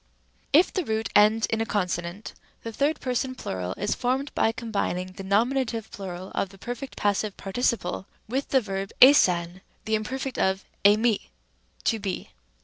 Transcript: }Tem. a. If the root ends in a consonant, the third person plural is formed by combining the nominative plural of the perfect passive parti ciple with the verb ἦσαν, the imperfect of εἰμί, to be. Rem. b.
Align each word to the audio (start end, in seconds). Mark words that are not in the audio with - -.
}Tem. 0.51 0.57
a. 0.57 0.57
If 0.61 0.73
the 0.73 0.83
root 0.83 1.09
ends 1.15 1.45
in 1.45 1.61
a 1.61 1.65
consonant, 1.67 2.33
the 2.63 2.71
third 2.73 2.99
person 2.99 3.35
plural 3.35 3.75
is 3.77 3.93
formed 3.93 4.33
by 4.33 4.51
combining 4.51 5.11
the 5.11 5.23
nominative 5.23 5.91
plural 5.91 6.31
of 6.33 6.49
the 6.49 6.57
perfect 6.57 6.95
passive 6.97 7.37
parti 7.37 7.61
ciple 7.61 8.05
with 8.27 8.49
the 8.49 8.61
verb 8.61 8.91
ἦσαν, 8.99 9.61
the 9.85 9.93
imperfect 9.93 10.39
of 10.39 10.65
εἰμί, 10.83 11.27
to 11.83 11.99
be. 11.99 12.13
Rem. 12.17 12.21
b. 12.23 12.29